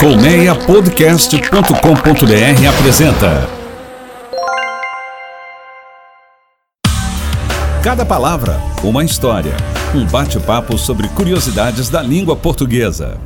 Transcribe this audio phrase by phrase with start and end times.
[0.00, 3.46] Colmeiapodcast.com.br apresenta
[7.84, 9.52] Cada palavra, uma história.
[9.94, 13.20] Um bate-papo sobre curiosidades da língua portuguesa.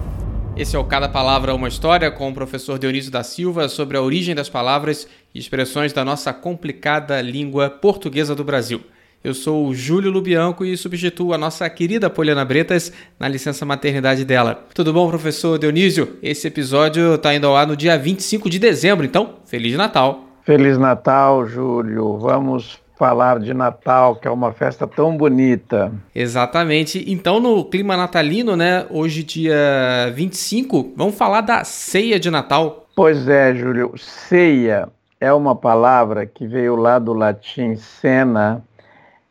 [0.57, 4.03] Esse é o Cada Palavra Uma História com o professor Dionísio da Silva sobre a
[4.03, 8.81] origem das palavras e expressões da nossa complicada língua portuguesa do Brasil.
[9.25, 14.23] Eu sou o Júlio Lubianco e substituo a nossa querida Poliana Bretas na licença maternidade
[14.23, 14.67] dela.
[14.75, 16.19] Tudo bom, professor Dionísio?
[16.23, 20.21] Esse episódio está indo ao ar no dia 25 de dezembro, então, Feliz Natal!
[20.43, 22.19] Feliz Natal, Júlio!
[22.19, 25.91] Vamos falar de Natal, que é uma festa tão bonita.
[26.15, 27.03] Exatamente.
[27.11, 28.85] Então, no clima natalino, né?
[28.91, 32.87] Hoje, dia 25, vamos falar da ceia de Natal.
[32.95, 33.95] Pois é, Júlio.
[33.97, 34.87] Ceia
[35.19, 38.63] é uma palavra que veio lá do latim cena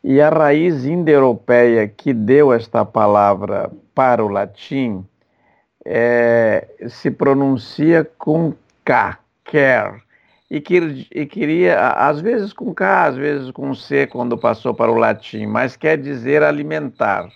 [0.04, 5.02] e a raiz indo-europeia que deu esta palavra para o latim
[5.82, 8.52] é, se pronuncia com
[8.84, 9.94] K, quer,
[10.50, 10.62] e,
[11.10, 15.46] e queria, às vezes com K, às vezes com C, quando passou para o latim,
[15.46, 17.26] mas quer dizer alimentar.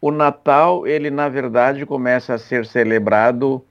[0.00, 3.64] O Natal, ele na verdade começa a ser celebrado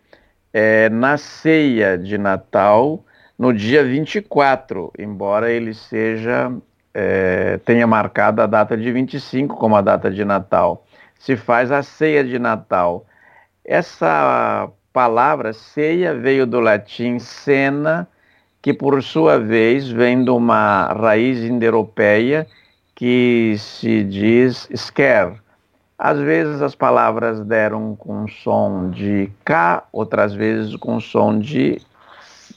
[0.51, 3.01] é, na ceia de Natal,
[3.39, 6.51] no dia 24, embora ele seja
[6.97, 10.85] é, tenha marcado a data de 25 como a data de Natal.
[11.19, 13.05] Se faz a ceia de Natal.
[13.65, 18.07] Essa palavra ceia veio do latim cena,
[18.61, 22.47] que por sua vez vem de uma raiz indo-europeia
[22.95, 25.35] que se diz scare.
[25.99, 31.81] Às vezes as palavras deram com som de K, outras vezes com som de,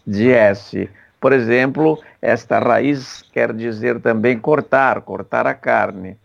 [0.06, 0.88] de S.
[1.20, 6.16] Por exemplo, esta raiz quer dizer também cortar, cortar a carne.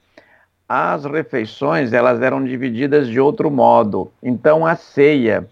[0.68, 4.12] As refeições, elas eram divididas de outro modo.
[4.22, 5.48] Então, a ceia,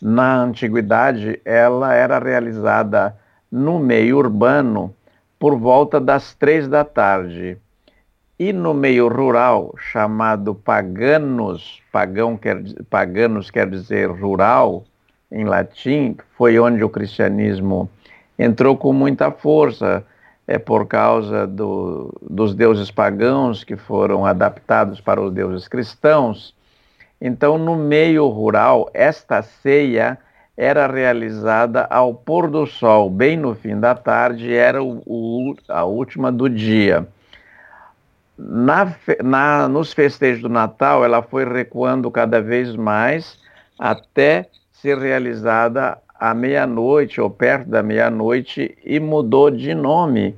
[0.00, 3.14] na antiguidade, ela era realizada
[3.50, 4.94] no meio urbano
[5.38, 7.58] por volta das três da tarde.
[8.38, 14.84] E no meio rural, chamado paganos, pagão quer, paganos quer dizer rural,
[15.30, 17.90] em latim, foi onde o cristianismo
[18.38, 20.04] entrou com muita força
[20.46, 26.54] é por causa do, dos deuses pagãos que foram adaptados para os deuses cristãos.
[27.20, 30.16] Então, no meio rural, esta ceia
[30.56, 35.84] era realizada ao pôr do sol, bem no fim da tarde, era o, o, a
[35.84, 37.06] última do dia.
[38.38, 43.38] Na, na, nos festejos do Natal, ela foi recuando cada vez mais
[43.78, 50.36] até ser realizada à meia-noite ou perto da meia-noite e mudou de nome.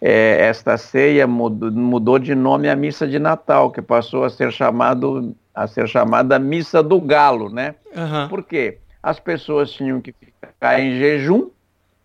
[0.00, 4.52] É, esta ceia mudou, mudou, de nome a missa de Natal, que passou a ser
[4.52, 7.74] chamado a ser chamada missa do galo, né?
[7.94, 8.28] Uhum.
[8.28, 8.78] Por quê?
[9.02, 11.50] As pessoas tinham que ficar em jejum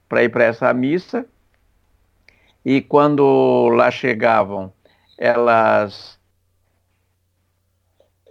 [0.10, 1.26] para ir para essa missa
[2.66, 4.74] e quando lá chegavam,
[5.18, 6.20] elas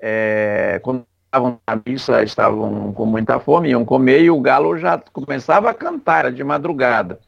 [0.01, 4.99] é, quando estavam na missa, estavam com muita fome, iam comer e o galo já
[5.13, 7.19] começava a cantar de madrugada.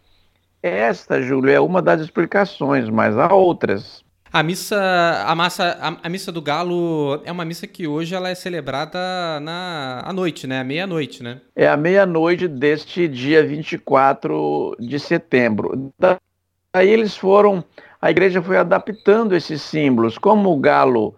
[0.63, 4.05] Esta, Júlio, é uma das explicações, mas há outras.
[4.31, 8.29] A missa, a massa, a, a, missa do galo é uma missa que hoje ela
[8.29, 10.61] é celebrada na à noite, né?
[10.61, 11.41] À meia-noite, né?
[11.57, 15.91] É a meia-noite deste dia 24 de setembro.
[15.99, 17.65] Daí eles foram,
[18.03, 20.19] a igreja foi adaptando esses símbolos.
[20.19, 21.15] Como o galo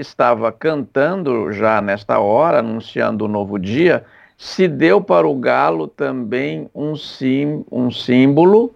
[0.00, 4.04] estava cantando já nesta hora, anunciando o novo dia,
[4.36, 8.74] se deu para o galo também um, sim, um símbolo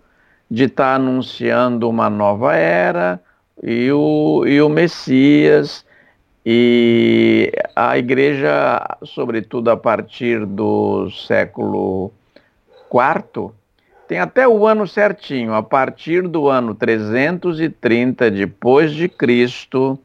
[0.50, 3.20] de estar tá anunciando uma nova era
[3.62, 5.84] e o, e o Messias.
[6.46, 12.12] E a igreja, sobretudo a partir do século
[12.92, 13.50] IV,
[14.06, 19.98] tem até o ano certinho, a partir do ano 330 depois de Cristo,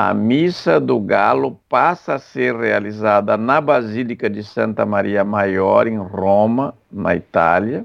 [0.00, 5.98] a missa do galo passa a ser realizada na Basílica de Santa Maria Maior, em
[5.98, 7.84] Roma, na Itália.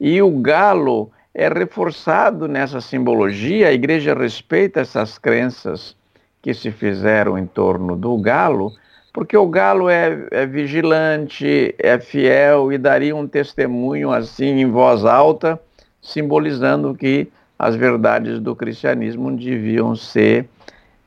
[0.00, 5.94] E o galo é reforçado nessa simbologia, a igreja respeita essas crenças
[6.40, 8.72] que se fizeram em torno do galo,
[9.12, 15.04] porque o galo é, é vigilante, é fiel e daria um testemunho assim em voz
[15.04, 15.60] alta,
[16.00, 17.28] simbolizando que
[17.58, 20.48] as verdades do cristianismo deviam ser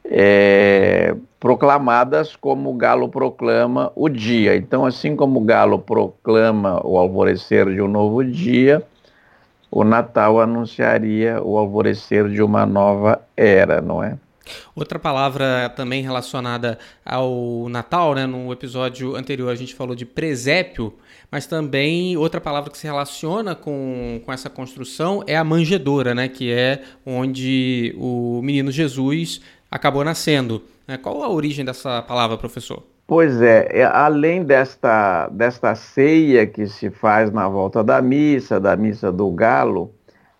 [0.09, 4.55] é, proclamadas como o galo proclama o dia.
[4.55, 8.83] Então, assim como o galo proclama o alvorecer de um novo dia,
[9.71, 14.17] o Natal anunciaria o alvorecer de uma nova era, não é?
[14.75, 18.25] Outra palavra também relacionada ao Natal, né?
[18.25, 20.93] No episódio anterior a gente falou de presépio,
[21.31, 26.27] mas também outra palavra que se relaciona com, com essa construção é a manjedoura, né?
[26.27, 29.41] Que é onde o menino Jesus
[29.75, 30.63] acabou nascendo.
[30.87, 30.97] Né?
[30.97, 32.81] Qual a origem dessa palavra, professor?
[33.05, 38.75] Pois é, é, além desta, desta ceia que se faz na volta da missa, da
[38.75, 39.93] missa do galo,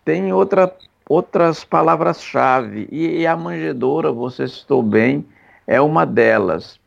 [0.04, 0.74] tem outra
[1.08, 5.24] outras palavras-chave, e, e a manjedoura, você citou bem,
[5.68, 6.80] é uma delas.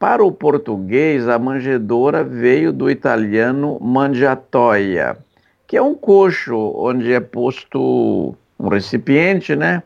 [0.00, 5.16] Para o português, a manjedoura veio do italiano mangiatoia,
[5.64, 9.84] que é um coxo onde é posto um recipiente, né?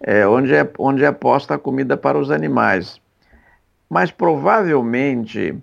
[0.00, 3.00] É, onde, é, onde é posta a comida para os animais.
[3.88, 5.56] Mas provavelmente,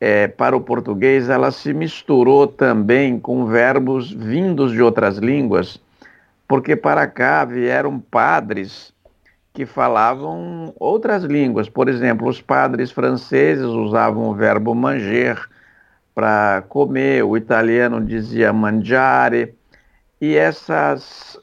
[0.00, 5.80] é, para o português, ela se misturou também com verbos vindos de outras línguas
[6.48, 8.94] porque para cá vieram padres
[9.52, 11.68] que falavam outras línguas.
[11.68, 15.40] Por exemplo, os padres franceses usavam o verbo manger
[16.14, 19.54] para comer, o italiano dizia mangiare,
[20.20, 21.38] e essas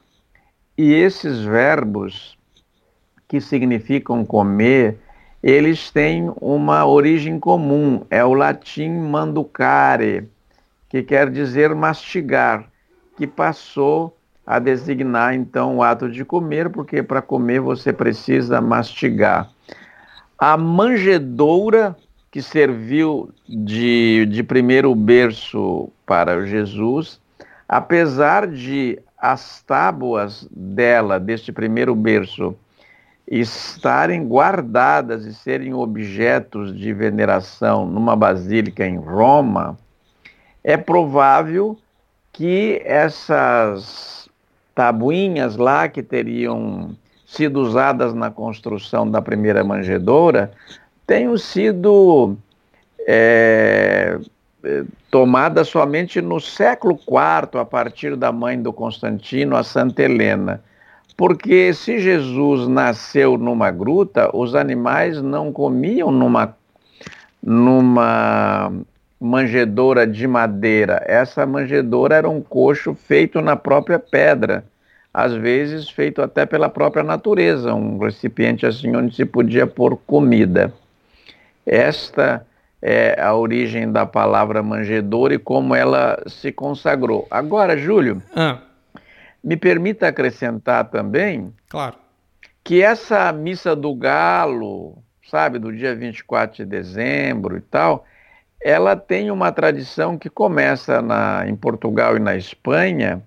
[0.78, 2.38] e esses verbos
[3.28, 4.98] que significam comer,
[5.42, 10.30] eles têm uma origem comum, é o latim manducare,
[10.90, 12.70] que quer dizer mastigar,
[13.18, 14.16] que passou
[14.46, 19.50] a designar então o ato de comer, porque para comer você precisa mastigar.
[20.38, 21.96] A manjedoura
[22.32, 27.22] que serviu de, de primeiro berço para Jesus,
[27.68, 32.54] apesar de as tábuas dela, deste primeiro berço,
[33.26, 39.80] estarem guardadas e serem objetos de veneração numa basílica em Roma,
[40.62, 41.78] é provável
[42.34, 44.28] que essas
[44.76, 46.94] tabuinhas lá que teriam
[47.26, 50.52] sido usadas na construção da primeira manjedoura
[51.08, 52.36] tenham sido
[53.08, 54.20] é,
[55.14, 60.60] tomadas somente no século IV, a partir da mãe do Constantino, a Santa Helena.
[61.16, 66.58] Porque se Jesus nasceu numa gruta, os animais não comiam numa,
[67.44, 68.74] numa
[69.22, 71.04] manjedoura de madeira.
[71.06, 74.66] Essa manjedoura era um coxo feito na própria pedra,
[75.14, 80.74] às vezes feito até pela própria natureza, um recipiente assim onde se podia pôr comida.
[81.68, 82.44] Esta
[82.86, 87.26] é a origem da palavra manjedoura e como ela se consagrou.
[87.32, 88.60] Agora, Júlio, ah.
[89.42, 91.96] me permita acrescentar também claro.
[92.62, 94.98] que essa missa do galo,
[95.30, 98.06] sabe, do dia 24 de dezembro e tal,
[98.62, 103.24] ela tem uma tradição que começa na, em Portugal e na Espanha,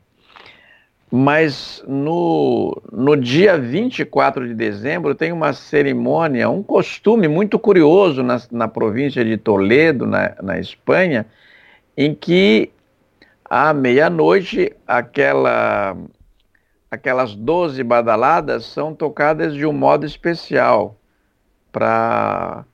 [1.11, 8.41] mas no, no dia 24 de dezembro tem uma cerimônia, um costume muito curioso na,
[8.51, 11.27] na província de Toledo, na, na Espanha,
[11.97, 12.73] em que
[13.45, 15.97] à meia-noite aquela,
[16.91, 20.97] aquelas 12 badaladas são tocadas de um modo especial
[21.71, 22.65] para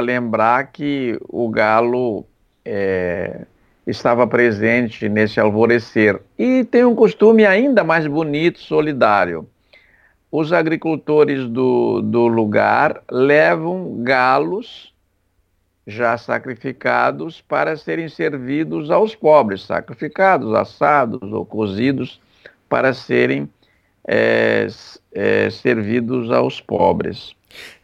[0.00, 2.24] lembrar que o galo
[2.64, 3.46] é,
[3.86, 6.20] estava presente nesse alvorecer.
[6.38, 9.48] E tem um costume ainda mais bonito, solidário.
[10.30, 14.92] Os agricultores do, do lugar levam galos
[15.86, 22.20] já sacrificados para serem servidos aos pobres, sacrificados, assados ou cozidos
[22.68, 23.48] para serem
[24.06, 24.66] é,
[25.12, 27.36] é, servidos aos pobres.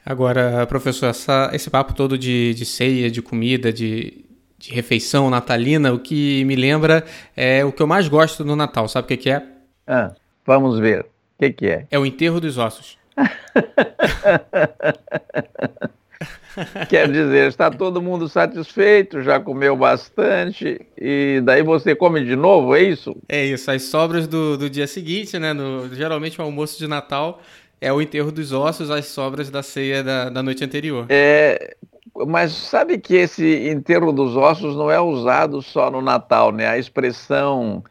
[0.04, 4.24] Agora, professor, essa, esse papo todo de, de ceia, de comida, de,
[4.62, 7.04] de refeição natalina, o que me lembra
[7.36, 8.86] é o que eu mais gosto no Natal.
[8.86, 9.42] Sabe o que, que é?
[9.84, 10.12] Ah,
[10.46, 11.00] vamos ver.
[11.00, 11.06] O
[11.40, 11.84] que, que é?
[11.90, 12.96] É o enterro dos ossos.
[16.88, 22.76] Quer dizer, está todo mundo satisfeito, já comeu bastante, e daí você come de novo,
[22.76, 23.16] é isso?
[23.28, 25.54] É isso, as sobras do, do dia seguinte, né?
[25.54, 27.40] No, geralmente o almoço de Natal
[27.80, 31.06] é o enterro dos ossos, as sobras da ceia da, da noite anterior.
[31.08, 31.74] É,
[32.14, 36.66] mas sabe que esse enterro dos ossos não é usado só no Natal, né?
[36.66, 37.82] A expressão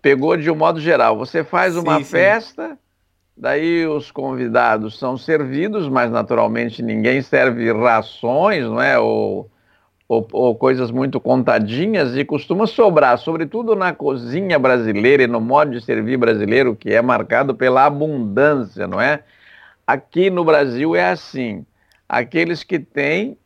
[0.00, 1.18] pegou de um modo geral.
[1.18, 2.78] Você faz uma sim, festa,
[3.36, 8.96] daí os convidados são servidos, mas naturalmente ninguém serve rações, não é?
[8.98, 9.50] Ou,
[10.08, 15.72] ou, ou, coisas muito contadinhas e costuma sobrar, sobretudo na cozinha brasileira e no modo
[15.72, 19.24] de servir brasileiro, que é marcado pela abundância, não é?
[19.84, 21.66] Aqui no Brasil é assim:
[22.08, 23.36] aqueles que têm,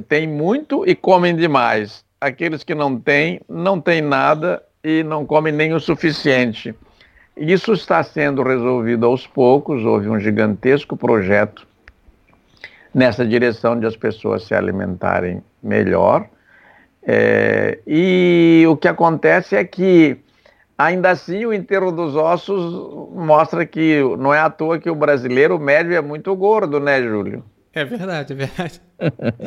[0.00, 2.04] têm muito e comem demais.
[2.20, 6.74] Aqueles que não têm, não têm nada e não comem nem o suficiente.
[7.36, 11.66] Isso está sendo resolvido aos poucos, houve um gigantesco projeto
[12.94, 16.26] nessa direção de as pessoas se alimentarem melhor.
[17.02, 20.16] É, e o que acontece é que,
[20.78, 25.58] ainda assim, o enterro dos ossos mostra que não é à toa que o brasileiro
[25.58, 27.44] médio é muito gordo, né, Júlio?
[27.76, 28.80] É verdade, é verdade.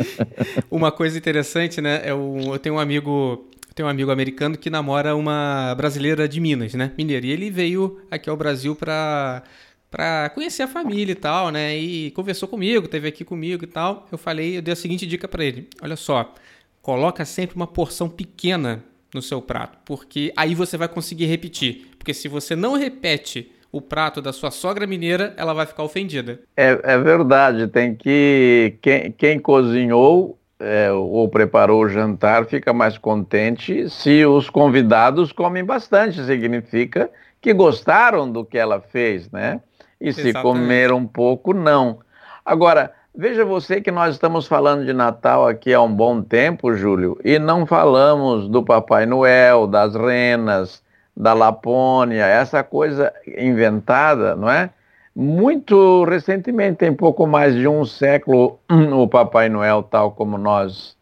[0.69, 2.01] uma coisa interessante, né?
[2.03, 6.39] É um, eu tenho um amigo tenho um amigo americano que namora uma brasileira de
[6.39, 6.91] Minas, né?
[6.95, 7.25] Mineiro.
[7.25, 9.41] E ele veio aqui ao Brasil para
[9.89, 11.75] para conhecer a família e tal, né?
[11.75, 14.07] E conversou comigo, teve aqui comigo e tal.
[14.11, 16.35] Eu falei, eu dei a seguinte dica para ele: olha só,
[16.83, 21.87] coloca sempre uma porção pequena no seu prato, porque aí você vai conseguir repetir.
[21.97, 26.39] Porque se você não repete o prato da sua sogra mineira, ela vai ficar ofendida.
[26.57, 28.77] É, é verdade, tem que.
[28.81, 35.63] Quem, quem cozinhou é, ou preparou o jantar fica mais contente se os convidados comem
[35.63, 37.09] bastante, significa
[37.41, 39.61] que gostaram do que ela fez, né?
[39.99, 40.37] E Exatamente.
[40.37, 41.99] se comer um pouco, não.
[42.45, 47.17] Agora, veja você que nós estamos falando de Natal aqui há um bom tempo, Júlio,
[47.23, 50.83] e não falamos do Papai Noel, das renas,
[51.19, 54.69] da Lapônia, essa coisa inventada, não é?
[55.13, 60.95] Muito recentemente, tem pouco mais de um século, o Papai Noel, tal como nós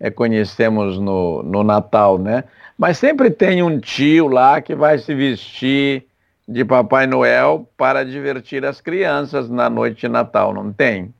[0.00, 2.42] é, conhecemos no, no Natal, né?
[2.76, 6.04] Mas sempre tem um tio lá que vai se vestir
[6.48, 11.14] de Papai Noel para divertir as crianças na noite de Natal, não tem?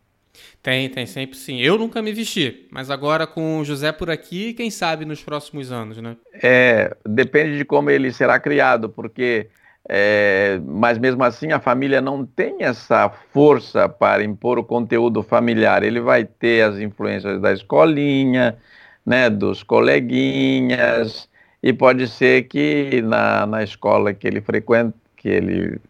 [0.62, 1.58] Tem, tem sempre sim.
[1.58, 5.72] Eu nunca me vesti, mas agora com o José por aqui, quem sabe nos próximos
[5.72, 6.16] anos, né?
[6.42, 9.48] É, depende de como ele será criado, porque
[9.88, 15.82] é, mas mesmo assim a família não tem essa força para impor o conteúdo familiar.
[15.82, 18.56] Ele vai ter as influências da escolinha,
[19.04, 21.28] né, dos coleguinhas,
[21.62, 25.80] e pode ser que na, na escola que ele frequenta, que ele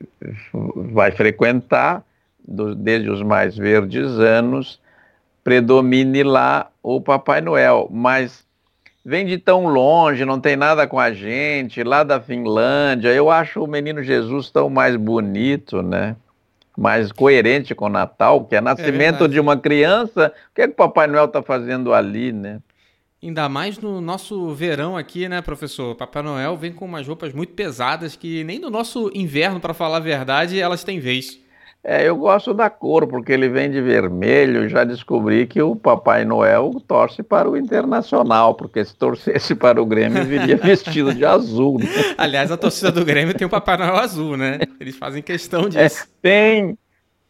[0.93, 2.05] vai frequentar,
[2.47, 4.80] do, desde os mais verdes anos,
[5.42, 7.88] predomine lá o Papai Noel.
[7.90, 8.44] Mas
[9.04, 13.09] vem de tão longe, não tem nada com a gente, lá da Finlândia.
[13.09, 16.16] Eu acho o Menino Jesus tão mais bonito, né?
[16.76, 20.32] Mais coerente com o Natal, que é nascimento é de uma criança.
[20.50, 22.61] O que é que o Papai Noel está fazendo ali, né?
[23.23, 25.94] Ainda mais no nosso verão aqui, né, professor?
[25.94, 29.99] Papai Noel vem com umas roupas muito pesadas que nem no nosso inverno, para falar
[29.99, 31.38] a verdade, elas têm vez.
[31.83, 34.69] É, eu gosto da cor, porque ele vem de vermelho.
[34.69, 39.87] Já descobri que o Papai Noel torce para o Internacional, porque se torcesse para o
[39.87, 41.79] Grêmio, viria vestido de azul.
[41.79, 41.87] Né?
[42.19, 44.59] Aliás, a torcida do Grêmio tem o Papai Noel azul, né?
[44.79, 46.05] Eles fazem questão é, disso.
[46.05, 46.79] É, tem.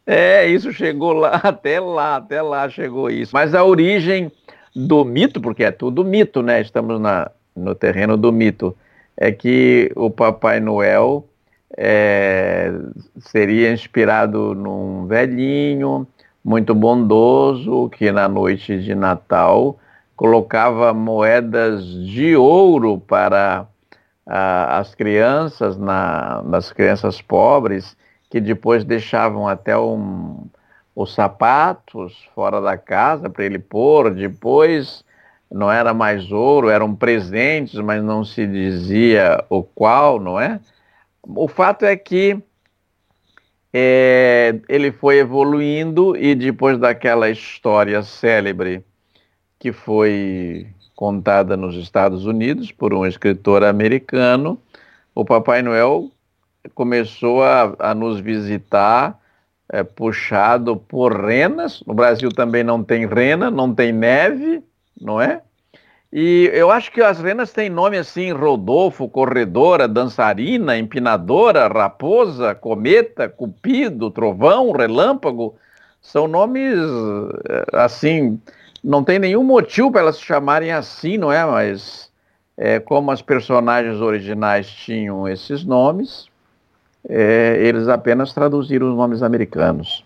[0.05, 3.31] É, isso chegou lá, até lá, até lá chegou isso.
[3.33, 4.29] Mas a origem
[4.75, 6.59] do mito, porque é tudo mito, né?
[6.59, 8.75] Estamos na, no terreno do mito,
[9.15, 11.25] é que o Papai Noel
[11.77, 12.71] é,
[13.19, 16.07] seria inspirado num velhinho
[16.43, 19.77] muito bondoso que na noite de Natal
[20.15, 23.65] colocava moedas de ouro para
[24.25, 27.97] as crianças, na, nas crianças pobres,
[28.29, 30.45] que depois deixavam até um,
[30.95, 35.03] os sapatos fora da casa para ele pôr, depois
[35.51, 40.59] não era mais ouro, eram presentes, mas não se dizia o qual, não é?
[41.23, 42.41] O fato é que
[43.73, 48.83] é, ele foi evoluindo e depois daquela história célebre
[49.57, 54.59] que foi contada nos Estados Unidos por um escritor americano,
[55.15, 56.11] o Papai Noel
[56.73, 59.19] começou a, a nos visitar
[59.69, 61.81] é, puxado por renas.
[61.87, 64.63] No Brasil também não tem rena, não tem neve,
[64.99, 65.41] não é?
[66.11, 73.29] E eu acho que as renas têm nome assim: Rodolfo, Corredora, Dançarina, Empinadora, Raposa, Cometa,
[73.29, 75.55] Cupido, Trovão, Relâmpago.
[76.01, 76.79] São nomes
[77.47, 78.39] é, assim,
[78.83, 81.45] não tem nenhum motivo para elas se chamarem assim, não é?
[81.45, 82.11] Mas
[82.57, 86.27] é, como as personagens originais tinham esses nomes,
[87.07, 90.03] é, eles apenas traduziram os nomes americanos.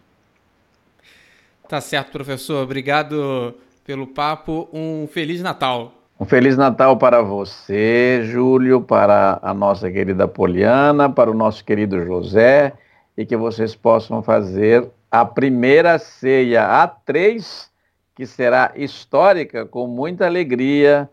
[1.68, 2.64] Tá certo, professor.
[2.64, 3.56] Obrigado
[3.86, 4.68] pelo papo.
[4.74, 5.94] Um Feliz Natal.
[6.20, 12.04] Um Feliz Natal para você, Júlio, para a nossa querida Poliana, para o nosso querido
[12.04, 12.74] José,
[13.18, 17.70] e que vocês possam fazer a primeira ceia a três,
[18.16, 21.10] que será histórica, com muita alegria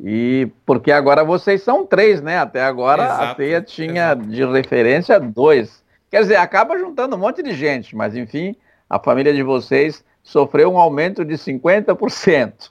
[0.00, 2.38] e porque agora vocês são três, né?
[2.38, 4.22] Até agora exato, a teia tinha exato.
[4.22, 5.82] de referência dois.
[6.10, 8.54] Quer dizer, acaba juntando um monte de gente, mas enfim,
[8.88, 12.70] a família de vocês sofreu um aumento de 50%.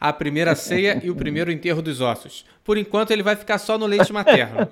[0.00, 2.44] A primeira ceia e o primeiro enterro dos ossos.
[2.62, 4.68] Por enquanto, ele vai ficar só no leite materno.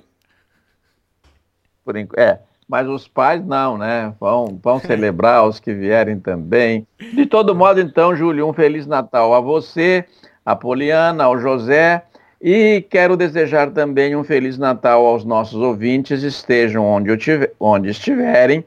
[1.84, 2.20] por enquanto.
[2.20, 4.12] É, mas os pais não, né?
[4.20, 6.86] Vão, vão celebrar os que vierem também.
[6.98, 10.04] De todo modo, então, Júlio, um Feliz Natal a você,
[10.44, 12.04] a Poliana, ao José.
[12.40, 17.10] E quero desejar também um Feliz Natal aos nossos ouvintes, estejam onde,
[17.58, 18.64] onde estiverem,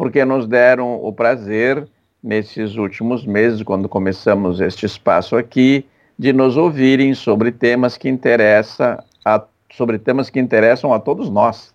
[0.00, 1.86] porque nos deram o prazer,
[2.22, 5.84] nesses últimos meses, quando começamos este espaço aqui,
[6.18, 11.74] de nos ouvirem sobre temas que interessa a, sobre temas que interessam a todos nós.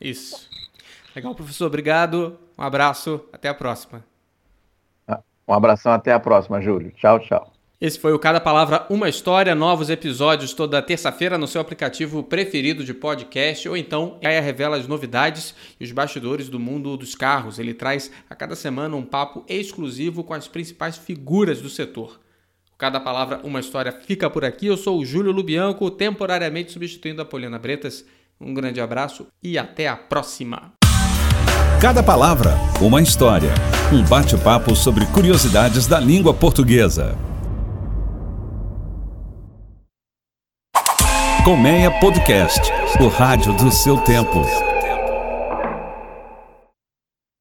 [0.00, 0.50] Isso.
[1.14, 1.66] Legal, professor.
[1.66, 2.36] Obrigado.
[2.58, 3.24] Um abraço.
[3.32, 4.04] Até a próxima.
[5.46, 5.92] Um abração.
[5.92, 6.90] Até a próxima, Júlio.
[6.96, 7.52] Tchau, tchau.
[7.80, 9.54] Esse foi o Cada Palavra Uma História.
[9.54, 14.86] Novos episódios toda terça-feira no seu aplicativo preferido de podcast ou então Gaia revela as
[14.86, 17.58] novidades e os bastidores do mundo dos carros.
[17.58, 22.20] Ele traz a cada semana um papo exclusivo com as principais figuras do setor.
[22.76, 24.66] Cada palavra, uma história fica por aqui.
[24.66, 28.04] Eu sou o Júlio Lubianco, temporariamente substituindo a Poliana Bretas.
[28.38, 30.74] Um grande abraço e até a próxima.
[31.80, 33.54] Cada palavra, uma história.
[33.90, 37.29] Um bate-papo sobre curiosidades da língua portuguesa.
[41.44, 42.60] Colmeia Podcast,
[43.00, 44.69] o rádio do seu tempo.